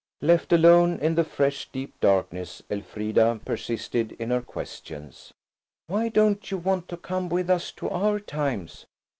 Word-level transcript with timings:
Left 0.23 0.51
alone 0.51 0.97
in 0.97 1.13
the 1.13 1.23
fresh, 1.23 1.69
deep 1.71 1.99
darkness, 1.99 2.63
Elfrida 2.71 3.39
persisted 3.45 4.13
in 4.13 4.31
her 4.31 4.41
questions. 4.41 5.31
"Why 5.85 6.09
don't 6.09 6.49
you 6.49 6.57
want 6.57 6.87
to 6.87 6.97
come 6.97 7.29
with 7.29 7.51
us 7.51 7.71
to 7.73 7.87
our 7.87 8.19
times?" 8.19 8.87